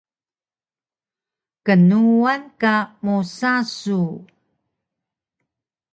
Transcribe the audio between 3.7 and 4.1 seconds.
su?